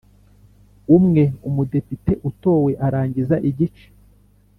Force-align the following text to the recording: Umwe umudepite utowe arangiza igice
Umwe 0.97 1.23
umudepite 1.47 2.11
utowe 2.29 2.71
arangiza 2.85 3.35
igice 3.49 3.87